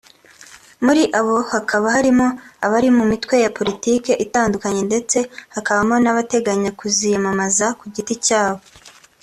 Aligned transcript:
muri 0.85 1.03
abo 1.19 1.35
hakaba 1.51 1.85
harimo 1.95 2.27
abari 2.65 2.89
mu 2.97 3.03
mitwe 3.11 3.35
ya 3.43 3.53
Politiki 3.57 4.11
itandukanye 4.25 4.81
ndetse 4.89 5.17
hakabamo 5.55 5.95
n’abateganya 6.03 6.69
kuziyamamaza 6.79 7.65
ku 7.79 7.85
giti 7.95 8.15
cyabo 8.25 8.61